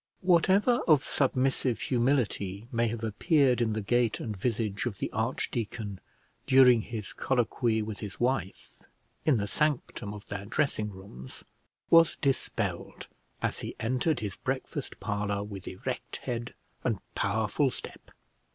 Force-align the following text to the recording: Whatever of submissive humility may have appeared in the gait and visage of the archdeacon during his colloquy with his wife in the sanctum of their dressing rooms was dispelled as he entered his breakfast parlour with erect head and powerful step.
Whatever 0.21 0.79
of 0.87 1.03
submissive 1.03 1.79
humility 1.79 2.67
may 2.71 2.87
have 2.87 3.03
appeared 3.03 3.61
in 3.61 3.73
the 3.73 3.83
gait 3.83 4.19
and 4.19 4.35
visage 4.35 4.87
of 4.87 4.97
the 4.97 5.11
archdeacon 5.11 5.99
during 6.47 6.81
his 6.81 7.13
colloquy 7.13 7.83
with 7.83 7.99
his 7.99 8.19
wife 8.19 8.71
in 9.25 9.37
the 9.37 9.45
sanctum 9.45 10.11
of 10.11 10.25
their 10.25 10.45
dressing 10.45 10.89
rooms 10.89 11.43
was 11.91 12.15
dispelled 12.15 13.05
as 13.43 13.59
he 13.59 13.75
entered 13.79 14.21
his 14.21 14.37
breakfast 14.37 14.99
parlour 14.99 15.43
with 15.43 15.67
erect 15.67 16.15
head 16.23 16.55
and 16.83 16.97
powerful 17.13 17.69
step. 17.69 18.09